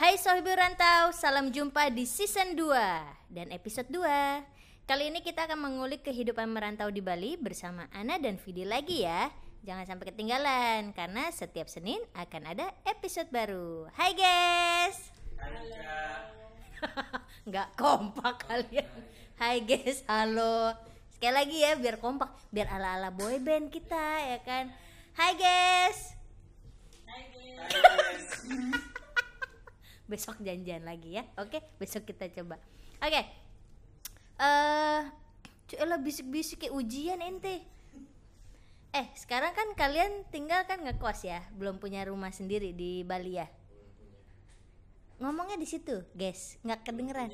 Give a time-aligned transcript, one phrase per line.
[0.00, 2.72] Hai Sohibu Rantau, salam jumpa di season 2
[3.36, 4.00] dan episode 2
[4.88, 9.28] Kali ini kita akan mengulik kehidupan merantau di Bali bersama Ana dan Vidi lagi ya.
[9.60, 13.92] Jangan sampai ketinggalan karena setiap Senin akan ada episode baru.
[13.92, 15.12] Hai guys.
[17.52, 18.88] Nggak kompak kalian.
[19.36, 20.80] Hai guys, halo.
[21.12, 24.72] Sekali lagi ya biar kompak Biar ala-ala boyband kita ya kan?
[25.12, 26.16] Hai guys
[30.10, 31.22] besok janjian lagi ya.
[31.38, 32.58] Oke besok kita coba.
[32.98, 33.22] Oke.
[34.42, 35.02] Eh
[35.78, 37.62] uh, bisik-bisik kayak ujian ente.
[38.90, 41.46] Eh sekarang kan kalian tinggal kan ngekos ya?
[41.54, 43.46] Belum punya rumah sendiri di Bali ya?
[45.22, 46.58] Ngomongnya di situ guys.
[46.66, 47.30] Nggak kedengeran.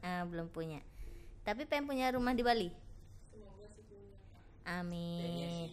[0.00, 0.80] Ah, belum punya.
[1.44, 2.72] Tapi pengen punya rumah di Bali.
[4.64, 5.68] Amin.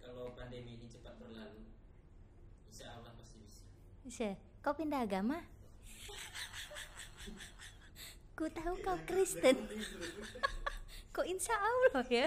[0.00, 1.68] kalau pandemi ini cepat berlalu
[2.64, 3.60] insya Allah pasti bisa.
[4.00, 4.32] Bisa
[4.64, 5.44] kau pindah agama?
[8.32, 9.60] Ku tahu kau Kristen.
[11.12, 12.26] Kok insya Allah ya?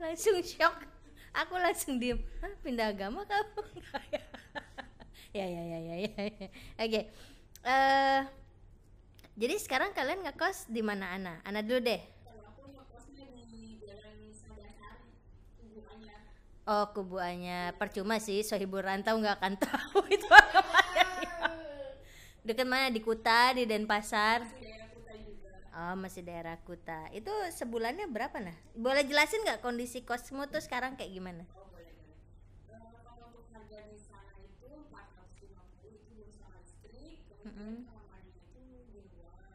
[0.00, 0.86] Langsung shock.
[1.34, 2.22] Aku langsung diem.
[2.38, 3.62] Hah, pindah agama kamu
[5.30, 6.48] ya ya ya ya ya ya.
[6.78, 7.00] oke.
[7.66, 8.20] Eh
[9.38, 11.34] jadi sekarang kalian ngekos di mana Ana?
[11.46, 12.02] Ana dulu deh
[16.70, 21.06] Oh kubuannya percuma sih sohibul rantau nggak akan tahu itu alamatnya
[22.46, 24.46] Dekat mana di Kuta di Denpasar?
[25.74, 27.10] Oh masih daerah Kuta.
[27.10, 28.54] Itu sebulannya berapa nah?
[28.78, 31.42] Boleh jelasin nggak kondisi kosmu tuh sekarang kayak gimana?
[37.40, 37.74] Mm -mm.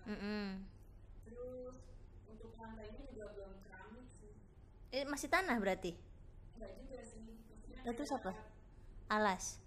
[0.03, 0.47] Mm -mm.
[4.91, 6.14] Eh, masih tanah berarti?
[7.85, 8.33] Lah, terus apa?
[9.11, 9.59] Alas.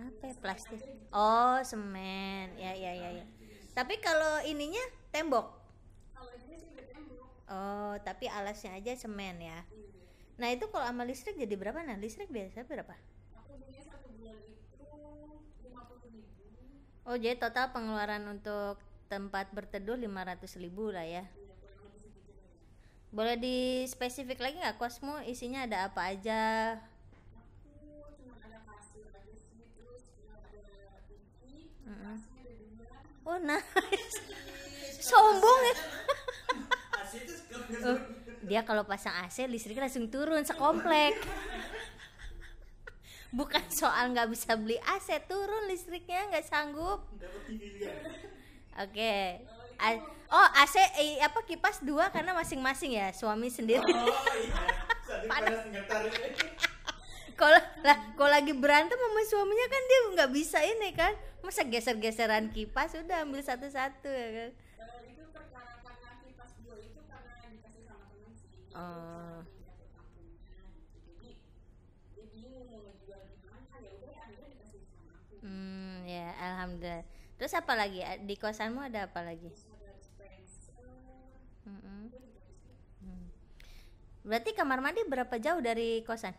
[0.00, 0.82] Apa ya, plastik?
[1.12, 2.56] Oh, semen.
[2.58, 3.26] Ya, ya, ya, ya.
[3.76, 4.82] Tapi kalau ininya
[5.12, 5.46] tembok.
[7.56, 9.58] Oh, tapi alasnya aja semen ya.
[10.40, 11.96] Nah, itu kalau sama listrik jadi berapa nah?
[12.04, 12.94] Listrik biasa berapa?
[17.08, 18.74] Oh, jadi total pengeluaran untuk
[19.12, 21.24] tempat berteduh 500 ribu lah ya.
[23.12, 26.40] Boleh di spesifik lagi nggak kosmu isinya ada apa aja?
[33.22, 34.18] Oh nice,
[35.08, 35.76] sombong ya.
[37.82, 37.98] Oh,
[38.48, 41.20] dia kalau pasang AC listriknya langsung turun sekomplek.
[43.38, 47.04] Bukan soal nggak bisa beli AC turun listriknya nggak sanggup.
[48.80, 49.44] Oke.
[49.82, 53.82] A- oh AC eh, apa kipas dua karena masing-masing ya suami sendiri.
[55.30, 55.60] Panas.
[57.40, 61.10] Kalau lah kalau lagi berantem sama suaminya kan dia nggak bisa ini kan
[61.42, 64.50] masa geser-geseran kipas udah ambil satu-satu ya kan.
[68.74, 69.44] Oh.
[75.42, 77.04] Hmm ya alhamdulillah.
[77.38, 79.50] Terus apa lagi di kosanmu ada apa lagi?
[84.22, 86.34] Berarti kamar mandi berapa jauh dari kosan?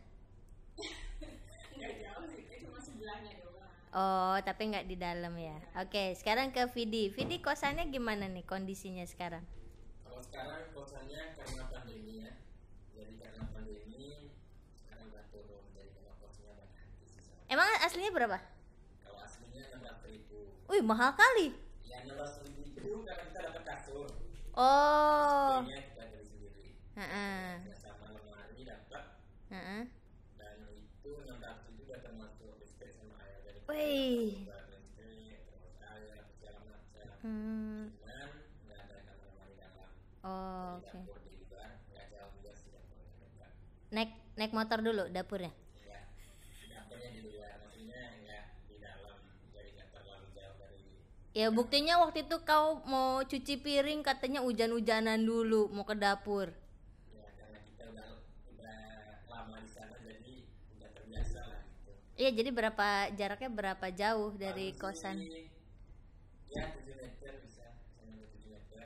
[3.93, 5.53] Oh, tapi nggak di dalam ya.
[5.77, 7.13] Oke, sekarang ke Vidi.
[7.13, 9.45] Vidi kosannya gimana nih kondisinya sekarang?
[10.03, 12.31] kalau sekarang kosannya karena pandemi ya
[12.93, 14.29] jadi karena pandemi
[14.77, 16.53] sekarang udah turun jadi kalau kosnya
[17.01, 17.33] sisa.
[17.49, 18.37] Emang aslinya berapa?
[19.01, 20.37] kalau aslinya enam ratus ribu
[20.69, 21.57] Wih, mahal kali.
[21.81, 24.09] ya enam ratus ribu karena kita dapat kasur
[24.53, 25.65] Oh.
[25.65, 25.92] Ini
[26.93, 29.05] ya sama lemari dapat
[29.49, 29.83] Heeh.
[30.37, 34.45] dan itu enam ratus udah termasuk listrik sama air jadi Wih.
[34.45, 37.87] listrik terus air segala macam Hmm.
[37.97, 38.29] cuman
[38.67, 39.89] nggak ada kamar mandi dalam
[40.23, 40.91] Oh, oke.
[41.01, 43.51] dapur di luar nggak jauh juga sih dapurnya dekat
[43.89, 45.51] Naik naik motor dulu dapurnya.
[45.81, 46.01] ya
[46.69, 49.17] dapurnya di luar maksudnya nggak di dalam
[49.49, 50.81] jadi nggak terlalu jauh dari
[51.33, 56.53] Ya buktinya waktu itu kau mau cuci piring katanya hujan-hujanan dulu mau ke dapur.
[57.09, 58.07] ya karena kita udah
[58.51, 58.79] udah
[59.27, 60.33] lama di sana jadi
[60.75, 61.91] udah terbiasa lah gitu
[62.23, 65.17] Iya, jadi berapa jaraknya berapa jauh dari Paling kosan?
[65.19, 65.51] sih,
[66.47, 68.83] ya 7 meter bisa sampai 7 meter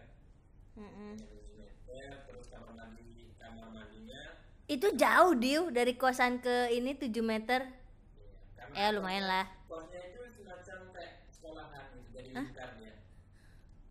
[0.73, 1.11] Mm-mm.
[1.13, 3.05] sampai 7 meter terus kamar mandi
[3.37, 4.21] kamar mandinya
[4.65, 7.61] Itu jauh Diu dari kosan ke ini 7 meter.
[7.61, 8.25] ya,
[8.57, 9.45] karena Eh lumayan lah.
[9.69, 12.93] kosnya itu semacam kayak sekolahan gitu jadi lingkar dia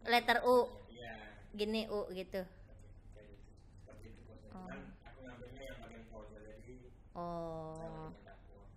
[0.05, 0.59] Letter U
[0.91, 1.15] ya
[1.55, 2.43] gini U gitu.
[2.43, 3.47] kayak gitu
[3.79, 4.67] seperti itu kosnya Oh.
[4.67, 6.75] cuman aku ngambilnya yang bagian pojok jadi
[7.15, 8.11] Oh.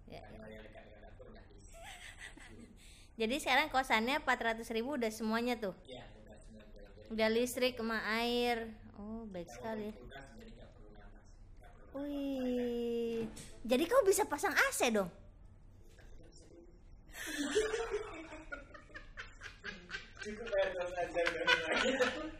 [0.09, 0.21] Iya.
[0.25, 1.79] karena yang dekat dengan dapur udah bisa
[3.19, 5.75] Jadi sekarang kosannya 400 ribu udah semuanya tuh.
[5.85, 8.69] ya udah jadi Udah listrik sama air.
[9.00, 9.91] Oh, baik sekali.
[9.95, 10.51] kulkas jadi
[11.89, 13.25] Wih.
[13.65, 15.09] Jadi kau bisa pasang AC dong?
[20.19, 22.38] cukup ya udah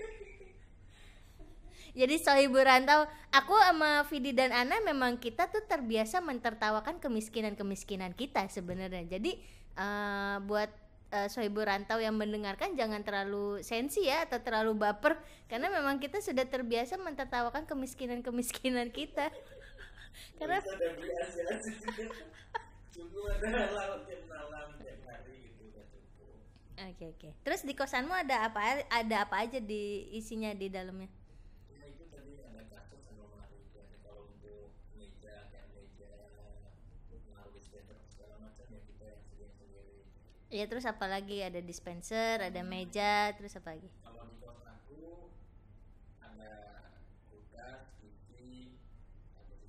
[1.98, 8.46] Jadi sohibu rantau, aku sama Vidi dan Ana memang kita tuh terbiasa mentertawakan kemiskinan-kemiskinan kita
[8.46, 9.10] sebenarnya.
[9.10, 9.42] Jadi
[9.74, 10.70] eh, buat
[11.10, 15.18] eh, sohibu rantau yang mendengarkan jangan terlalu sensi ya atau terlalu baper
[15.50, 19.34] karena memang kita sudah terbiasa mentertawakan kemiskinan-kemiskinan kita.
[20.38, 20.92] Karena gitu udah
[22.94, 23.26] cukup
[26.80, 27.30] Oke oke.
[27.44, 31.12] Terus di kosanmu ada apa ada apa aja di isinya di dalamnya?
[31.80, 36.12] ya itu tadi ada kasur sama lemari itu ada kalau untuk meja kayak meja
[37.32, 40.00] naruh dispenser segala macam ya kita yang sediain sendiri
[40.58, 41.38] Ya terus apa lagi?
[41.48, 43.90] Ada dispenser, ada meja, terus apa lagi?
[44.10, 46.52] kalau di kos aku ada
[47.30, 48.30] kulkas, TV,
[49.38, 49.62] habis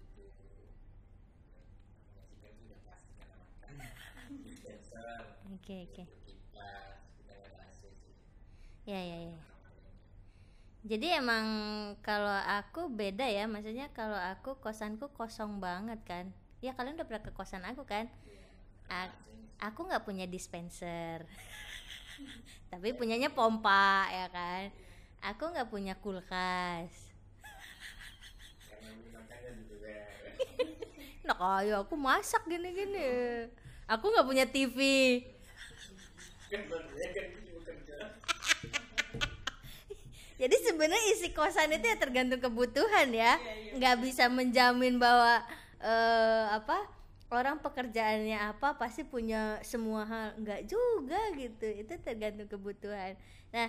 [2.64, 5.04] itu pasti karena makan dispenser,
[5.54, 6.04] Oke oke.
[6.06, 6.10] ada
[8.86, 9.38] Ya ya ya.
[10.90, 11.44] Jadi emang
[12.06, 16.26] kalau aku beda ya, maksudnya kalau aku kosanku kosong banget kan.
[16.64, 18.04] Ya kalian udah pernah ke kosan aku kan?
[18.90, 19.29] A- aku
[19.60, 21.26] nggak punya dispenser,
[22.72, 24.72] tapi punyanya pompa ya kan.
[25.20, 27.10] Aku nggak punya kulkas.
[31.20, 33.44] Nah kayak aku masak gini-gini.
[33.84, 34.78] Aku nggak punya TV.
[40.40, 43.36] Jadi sebenarnya isi kosan itu ya tergantung kebutuhan ya,
[43.76, 45.44] nggak bisa menjamin bahwa
[45.84, 46.80] eh, apa
[47.30, 51.66] orang pekerjaannya apa pasti punya semua hal, nggak juga gitu.
[51.66, 53.14] Itu tergantung kebutuhan.
[53.54, 53.68] Nah,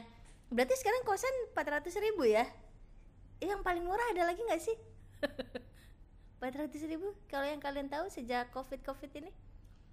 [0.50, 2.46] berarti sekarang kosan 400 ribu ya?
[3.42, 4.78] Yang paling murah ada lagi nggak sih?
[6.42, 7.14] 400 ribu?
[7.30, 9.32] Kalau yang kalian tahu sejak covid covid ini?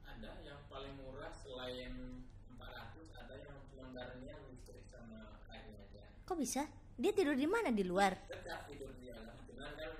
[0.08, 6.66] ada yang paling murah selain 400 ada yang pelanggarannya listrik sama airnya aja Kok bisa?
[6.98, 7.70] Dia tidur di mana?
[7.70, 8.18] Di luar?
[8.26, 9.92] tetap tidur di dalam cuman kan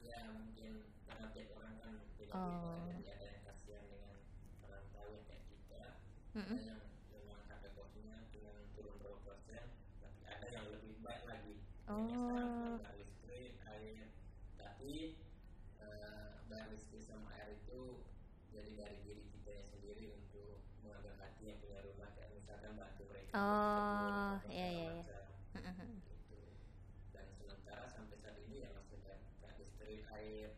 [0.00, 0.72] ya mungkin
[1.04, 2.90] karena tiap orang kan beda Oh.
[2.90, 4.18] ada yang kasihan dengan
[4.66, 5.82] orang yang kayak kita
[8.04, 9.66] yang cuma turun berapa persen
[10.02, 11.54] tapi ada yang lebih baik lagi
[11.84, 12.80] Oh.
[12.80, 14.08] Yang listrik air
[14.56, 15.20] tapi
[16.74, 18.02] listrik sama air itu
[18.50, 23.02] jadi dari diri kita yang sendiri untuk mengambil hati yang punya rumah kayak misalkan bantu
[23.06, 25.20] mereka Oh, untuk iya, iya, iya.
[25.54, 26.38] macam gitu.
[27.14, 29.22] dan sementara sampai saat ini ya masih ada
[29.54, 30.48] listrik air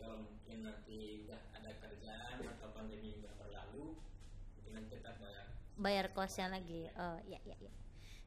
[0.00, 3.86] kalau mungkin nanti udah ada kerjaan atau pandemi nggak berlalu
[4.56, 5.46] mungkin nanti tetap bayar
[5.80, 6.88] bayar kosnya lagi.
[6.96, 7.72] Oh, iya iya iya.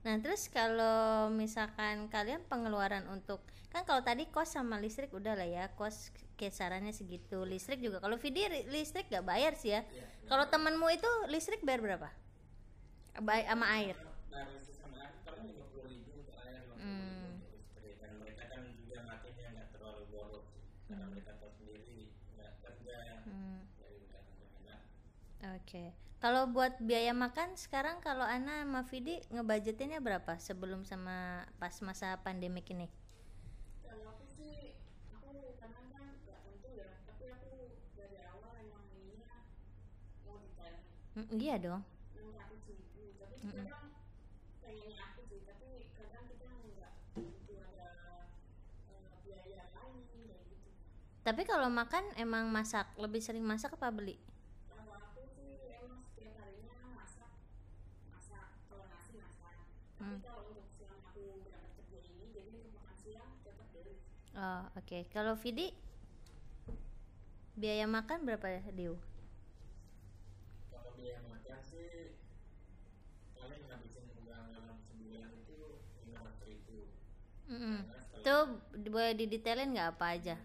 [0.06, 3.40] Nah, terus kalau misalkan kalian pengeluaran untuk
[3.74, 7.42] kan kalau tadi kos sama listrik udah lah ya, kos kisarannya segitu.
[7.48, 9.82] Listrik juga kalau Vidi ri- listrik gak bayar sih ya.
[9.88, 12.10] Iya, Kalau temanmu itu listrik bayar berapa?
[13.22, 13.96] Baik sama air.
[14.32, 15.64] bayar sama air paling ribu
[16.20, 16.34] untuk
[16.78, 17.38] Hmm.
[17.38, 20.66] ribu untuk listrik dan mereka kan juga makanya nggak terlalu boros sih.
[20.90, 24.22] karena mereka tahu sendiri nggak kerja Hmm, jadi udah
[24.66, 24.80] enak
[25.44, 25.92] Oke.
[26.24, 31.18] Kalau buat biaya makan sekarang kalau Ana sama Vidi ngebudgetinnya berapa sebelum sama
[31.60, 32.88] pas masa pandemik ini?
[33.84, 34.76] kalau aku sih
[35.14, 37.52] aku karena kan nggak tentu ya tapi aku
[37.96, 39.34] dari awal emang ininya
[40.26, 40.76] mau detail
[41.14, 41.84] Hmm, iya dong.
[43.20, 43.54] tapi Mm-mm.
[43.68, 43.88] kadang
[44.64, 47.90] pengennya aku sih tapi kadang kita nggak butuh ada
[49.24, 50.70] biaya lain kayak gitu
[51.24, 54.16] Tapi kalau makan emang masak, lebih sering masak apa beli?
[54.68, 57.32] kalau aku sih emang setiap harinya masak
[58.12, 59.56] masak kalau nasi masak
[59.98, 60.20] tapi Hmm.
[60.26, 63.96] kalau untuk siang aku berangkat kerja ini jadi untuk makan siang tetap beli
[64.44, 65.08] Oh, oke.
[65.10, 65.72] Kalau Vidi
[67.56, 68.98] biaya makan berapa ya, Diu?
[70.68, 72.18] kalau biaya makan sih
[73.32, 75.58] paling ngabisin uang dalam sebulan itu
[76.04, 76.78] lima ratus ribu.
[77.48, 78.44] Karena kalau- Tuh
[78.90, 80.36] boleh didetailin nggak apa aja?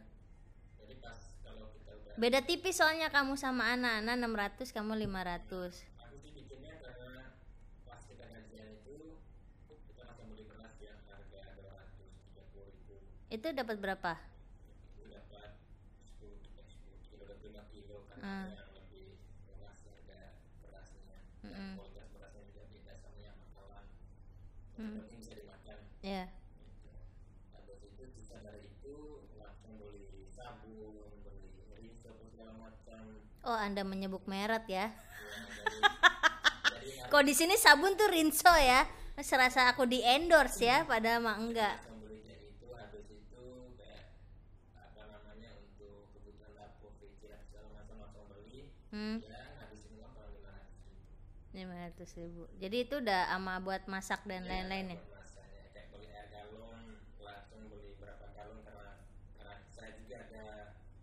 [0.78, 3.98] jadi pas kalau kita udah Beda tipis soalnya kamu sama Ana.
[3.98, 5.74] Ana 600, kamu 500.
[5.96, 7.34] aku sih bikinnya karena
[7.82, 9.16] pas kita gajian itu
[9.88, 12.96] kita langsung beli beras yang harga dua ratus tiga puluh ribu
[13.28, 14.12] Itu dapat berapa?
[14.98, 15.52] itu dapat
[17.04, 18.50] kilo dan lima kilo Hmm.
[18.50, 19.14] yang lebih
[19.46, 20.20] murah sih harga
[20.58, 21.54] berasnya Mm-mm.
[21.54, 23.84] dan kualitas berasnya juga beda sama yang makanan
[24.74, 24.80] Mm.
[24.80, 25.78] yang penting bisa dimakan
[27.52, 28.94] habis itu sisa dari itu
[29.36, 33.00] langsung beli sabun beli rinso apa segala macam
[33.44, 34.88] Oh, Anda menyebut merek ya.
[34.88, 34.92] ya,
[36.74, 38.84] jadi Kok di sini sabun tuh Rinso ya?
[39.18, 41.74] Serasa aku di endorse ya, padahal mah enggak.
[41.80, 43.44] langsung beli kayak itu habis itu
[43.74, 44.04] kayak
[44.76, 48.68] apa namanya untuk kebutuhan dapur kecil segala macam langsung beli
[48.98, 49.46] Hmm, ya
[51.54, 52.44] lima ratus ribu.
[52.56, 54.98] Jadi itu udah ama buat masak dan Iya, lain-lain ya.
[54.98, 55.62] buat masanya.
[55.70, 56.84] kayak beli air galon
[57.18, 58.88] langsung beli berapa galon karena
[59.34, 60.44] karena saya juga ada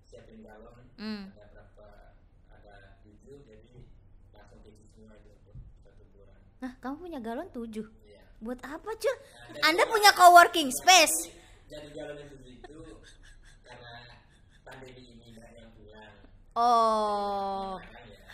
[0.01, 1.23] siapin galon Hmm.
[1.29, 1.87] ada berapa
[2.51, 3.73] ada tujuh jadi
[4.31, 7.87] langsung isi semua itu untuk satu bulan Nah, kamu punya galon tujuh.
[8.05, 9.15] iya Buat apa cuy?
[9.61, 11.31] Anda punya coworking space?
[11.65, 12.79] jadi galon yang tujuh itu
[13.61, 13.91] karena
[14.61, 16.15] pandemi ini banyak yang pulang
[16.55, 17.75] Oh,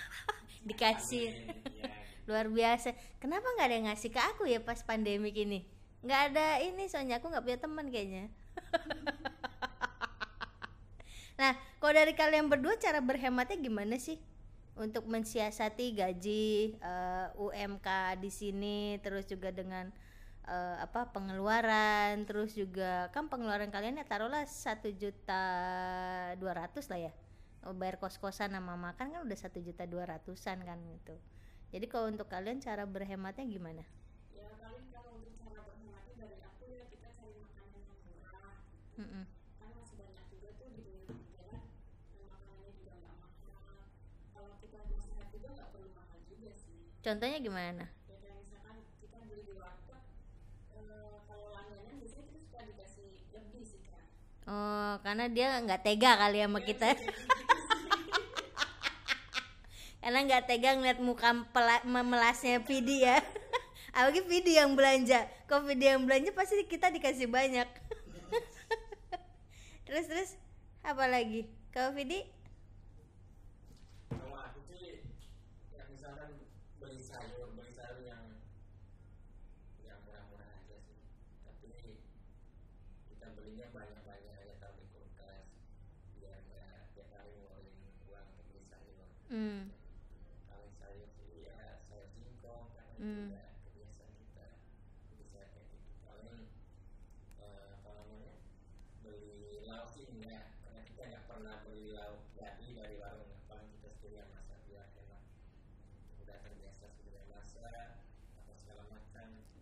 [0.67, 1.33] dikasih.
[2.29, 2.93] Luar biasa.
[3.17, 5.65] Kenapa nggak ada yang ngasih ke aku ya pas pandemik ini?
[6.05, 8.29] Nggak ada ini soalnya aku nggak punya teman kayaknya.
[11.41, 14.21] nah, kalau dari kalian berdua cara berhematnya gimana sih?
[14.77, 19.89] Untuk mensiasati gaji eh, UMK di sini, terus juga dengan
[20.45, 25.41] eh, apa pengeluaran, terus juga kan pengeluaran kalian ya taruhlah satu juta
[26.37, 27.13] dua ratus lah ya.
[27.68, 31.15] Oh, bayar kos kosan sama makan kan udah satu juta dua ratusan kan gitu.
[31.74, 33.84] Jadi kalau untuk kalian cara berhematnya gimana?
[34.32, 38.56] ya paling kalau untuk cara berhematnya dari aku ya kita cari makanan yang murah
[39.00, 39.24] Mm-mm.
[39.60, 41.63] kan masih banyak juga tuh di pinggir jalan
[42.15, 43.60] yang makanannya juga nggak mahal
[44.34, 47.86] kalau kita mau sehat juga nggak perlu mahal juga sih Contohnya gimana?
[48.10, 50.01] ya kayak misalkan kita beli di warteg
[50.74, 54.00] eh, kalau langganan biasanya kita suka dikasih lebih sih kak
[54.50, 56.88] Oh, karena dia nggak tega kali sama kita.
[60.01, 61.29] karena nggak tega ngeliat muka
[61.86, 63.21] memelasnya Vidi ya.
[63.95, 65.29] Apalagi Vidi yang belanja.
[65.45, 67.67] Kalau Vidi yang belanja pasti kita dikasih banyak.
[69.86, 70.29] terus terus
[70.81, 71.45] apa lagi?
[71.69, 72.41] Kalau Vidi?
[74.12, 75.03] kalau aku sih
[75.75, 76.39] ya misalkan
[76.79, 78.39] beli sayur beli sayur yang
[79.83, 81.00] yang murah-murah aja sih
[81.43, 81.67] tapi
[83.12, 85.47] kita belinya banyak-banyak ya taruh kulkas
[86.19, 87.71] biar nggak tiap hari ngeluarin
[88.11, 89.07] uang untuk beli sayur
[90.51, 94.47] kalau sayur sih ya sayur singkong karena itu udah kebiasaan kita
[95.15, 96.51] bisa kayak gitu paling
[97.39, 98.35] apa namanya
[99.07, 103.87] beli lauk sih enggak karena kita nggak pernah beli lauk jadi dari warung paling kita
[103.95, 105.23] sendiri yang masak biar enak
[106.19, 108.00] udah terbiasa sudah masak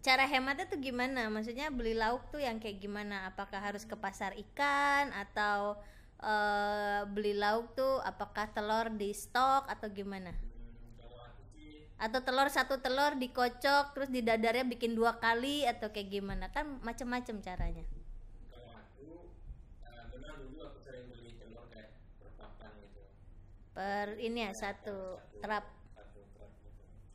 [0.10, 1.30] Cara hematnya tuh gimana?
[1.30, 3.30] Maksudnya beli lauk tuh yang kayak gimana?
[3.30, 5.78] Apakah harus ke pasar ikan atau
[6.18, 10.34] eh, beli lauk tuh apakah telur di stok atau gimana?
[12.02, 16.50] Atau telur satu telur dikocok terus di dadarnya bikin dua kali atau kayak gimana?
[16.50, 17.86] Kan macem-macem caranya.
[23.78, 25.70] Per ini ya satu terap.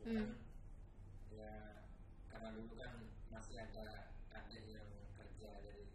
[0.07, 0.39] Hmm.
[1.35, 1.75] Ya
[2.45, 2.93] karena dulu kan
[3.33, 5.85] masih ada adik yang kerja jadi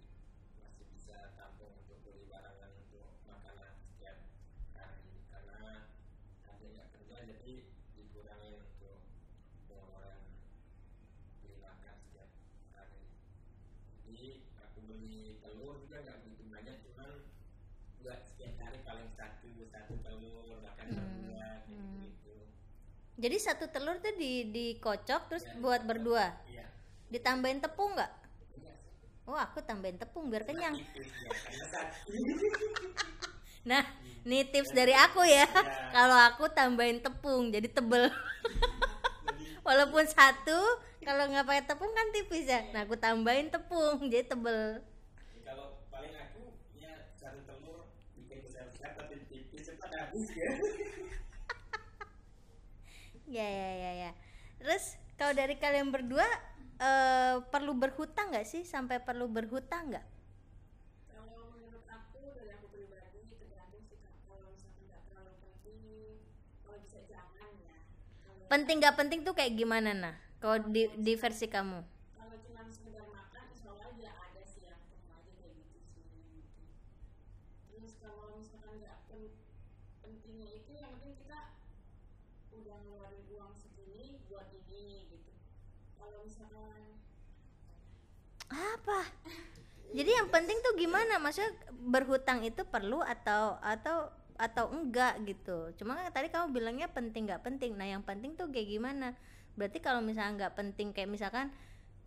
[0.58, 4.18] masih bisa tampung untuk beli barangan untuk makanan setiap
[4.74, 5.90] hari karena
[6.50, 7.16] adik nggak kerja
[7.50, 7.66] jadi
[7.98, 9.02] dikurangin untuk
[11.42, 12.30] beli makan setiap
[12.70, 13.02] hari
[14.06, 14.26] jadi
[14.62, 17.10] aku beli telur juga nggak begitu banyak cuman
[18.00, 20.94] buat setiap hari paling satu satu telur bahkan Hmm.
[20.96, 21.34] berdua
[21.66, 22.06] kayak Hmm.
[22.06, 22.36] gitu
[23.20, 26.32] Jadi satu telur tuh di dikocok terus buat berdua.
[26.48, 26.70] iya
[27.10, 28.12] Ditambahin tepung nggak?
[28.56, 28.74] iya
[29.26, 30.72] Oh aku tambahin tepung biar kenyang.
[30.72, 32.10] Itu ya, karena satu.
[33.68, 33.84] Nah,
[34.28, 35.46] nih tips dari aku ya.
[35.94, 38.08] Kalau aku tambahin tepung jadi tebel.
[39.66, 40.58] Walaupun satu,
[41.04, 42.60] kalau nggak pakai tepung kan tipis ya.
[42.74, 44.80] Nah, aku tambahin tepung jadi tebel.
[45.44, 50.50] kalau paling aku ya satu telur bikin besar-besar tapi tipis cepat habis ya
[53.30, 54.10] Ya ya ya ya.
[54.60, 54.84] Terus
[55.16, 56.26] kalau dari kalian berdua
[56.80, 58.62] eh, perlu berhutang nggak sih?
[58.66, 60.06] Sampai perlu berhutang nggak?
[61.12, 65.80] kalau menurut aku dari aku pribadi tergantung sih kak kalau misalkan nggak terlalu penting
[66.64, 67.76] kalau bisa jangan ya
[68.24, 70.14] kalau Penting nggak penting tuh kayak gimana nah?
[70.42, 71.78] Kalau di, di versi kamu?
[72.18, 76.40] kalau cuma sekedar makan insya Allah aja ada sih yang penuh aja kayak gitu sih
[77.70, 79.36] terus kalau misalkan nggak pen-
[80.02, 81.40] pentingnya itu yang penting kita
[82.52, 85.08] udah ngeluarin uang segini buat ini
[86.00, 86.82] kalau misalkan
[88.50, 89.00] Apa?
[89.90, 91.18] Jadi yang penting tuh gimana?
[91.18, 91.50] Maksudnya
[91.90, 94.10] berhutang itu perlu atau atau
[94.40, 95.76] atau enggak gitu.
[95.76, 97.76] Cuma kan tadi kamu bilangnya penting nggak penting.
[97.76, 99.12] Nah yang penting tuh kayak gimana?
[99.54, 101.52] Berarti kalau misalnya nggak penting kayak misalkan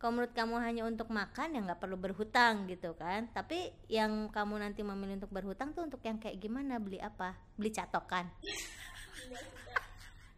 [0.04, 4.60] kalau menurut kamu hanya untuk makan ya nggak perlu berhutang gitu kan tapi yang kamu
[4.60, 8.28] nanti memilih untuk berhutang tuh untuk yang kayak gimana beli apa beli catokan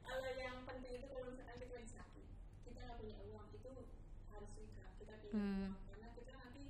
[0.07, 2.25] kalau yang penting itu kalau misalkan kita lagi sakit
[2.62, 3.71] kita nggak punya uang itu
[4.31, 5.67] harus kita kita punya Hmm.
[5.67, 6.65] uang karena kita nanti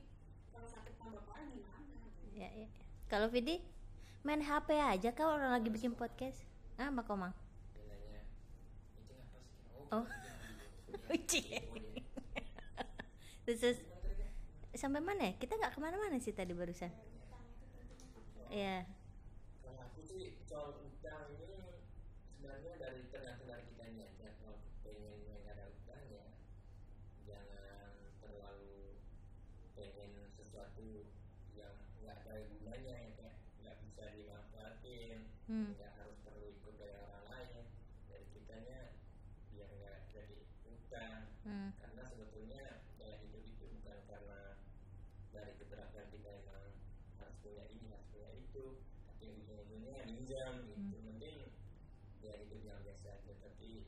[0.49, 2.01] kalau sakit tambah parah gimana
[2.33, 2.69] ya, ya.
[3.13, 3.61] kalau Vidi
[4.27, 6.43] main HP aja kau orang lagi bikin podcast.
[6.75, 7.31] Ah mak sih
[9.95, 10.03] oh.
[11.31, 11.63] Cie.
[13.47, 13.79] terus terus,
[14.75, 15.33] sampai mana ya?
[15.39, 16.91] Kita nggak ke mana-mana sih tadi barusan.
[18.51, 18.83] Ya
[19.63, 21.87] kalau aku sih soal utang ini
[22.35, 24.27] sebenarnya dari tergantung dari kita aja.
[24.43, 26.27] Kalau pengen yang ada utang ya
[27.31, 28.99] jangan terlalu
[29.79, 31.07] pengen sesuatu
[31.55, 33.36] yang nggak ada gunanya nggak bisa
[35.07, 35.69] dimanfaatin hmm.
[35.79, 37.65] nggak harus perlu ikut dari orang lain.
[38.11, 38.81] Dari kitanya
[39.55, 40.37] biar nggak jadi
[40.67, 41.23] utang.
[41.47, 41.71] Hmm.
[41.79, 44.59] karena sebetulnya gaya hidup itu bukan karena
[45.31, 46.75] dari keberatan kita emang
[47.23, 48.83] harus punya ini harus punya itu.
[48.83, 50.97] Tapi ujung-ujungnya minjam gitu.
[51.07, 51.39] Mending
[52.19, 53.33] gaya hidup yang biasa aja.
[53.39, 53.87] Tapi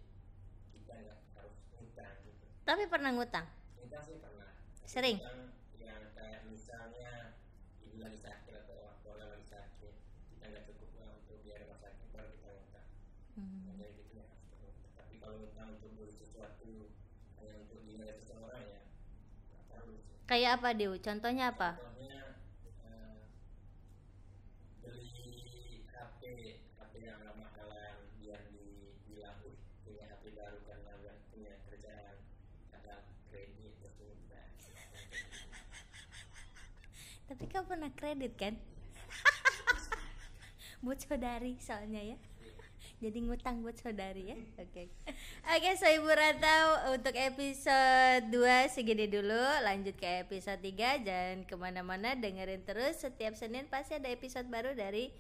[0.71, 2.47] kita nggak harus utang gitu.
[2.63, 3.47] Tapi pernah ngutang?
[3.75, 4.51] Kita sih pernah.
[4.87, 5.19] Sering?
[5.19, 5.51] utang
[5.83, 7.35] yang kayak misalnya
[7.83, 9.95] ibu lagi sakit atau orang tua lagi sakit
[10.39, 12.87] kita nggak cukup uang untuk biaya rumah sakit baru kita utang
[13.39, 13.71] Hmm.
[13.71, 14.71] Nah, jadi gitu ya harus perlu.
[14.99, 16.89] tapi kalau utang untuk beli sesuatu
[17.37, 18.81] hanya untuk dinilai seseorang ya.
[19.53, 20.17] Nggak perlu sih.
[20.25, 20.97] Kayak apa Dew?
[20.97, 21.71] Contohnya apa?
[21.77, 22.41] Contohnya
[22.89, 23.29] eh,
[24.81, 26.21] beli HP
[26.81, 30.97] HP yang nggak mahalan biar dibilang "Wih, punya HP baru karena
[31.29, 32.17] punya kerjaan
[32.73, 34.49] ada kredit terus utang."
[37.29, 38.57] tapi kau pernah kredit kan?
[40.89, 42.28] Buat saudari soalnya ya
[42.99, 44.39] jadi ngutang buat saudari ya?
[44.59, 44.91] Oke.
[45.47, 49.39] Oke so ibu rantau untuk episode 2 segini dulu.
[49.63, 52.99] Lanjut ke episode 3 jangan ke mana-mana dengerin terus.
[52.99, 55.15] Setiap Senin pasti ada episode baru dari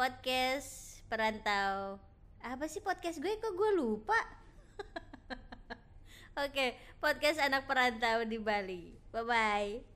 [0.00, 2.00] podcast perantau.
[2.40, 3.36] Apa sih podcast gue?
[3.36, 4.16] Kok gue lupa?
[6.44, 8.96] Oke, podcast anak perantau di Bali.
[9.12, 9.93] Bye bye.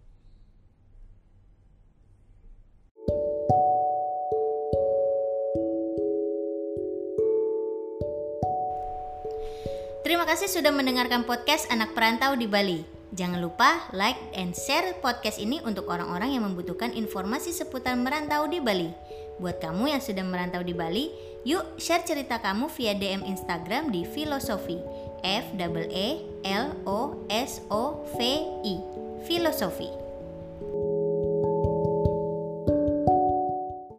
[10.08, 12.80] Terima kasih sudah mendengarkan podcast Anak Perantau di Bali.
[13.12, 18.56] Jangan lupa like and share podcast ini untuk orang-orang yang membutuhkan informasi seputar merantau di
[18.56, 18.88] Bali.
[19.36, 21.12] Buat kamu yang sudah merantau di Bali,
[21.44, 24.80] yuk share cerita kamu via DM Instagram di Filosofi.
[25.20, 25.52] F
[25.92, 28.20] E L O S O V
[28.64, 28.80] I.
[29.28, 30.07] Filosofi.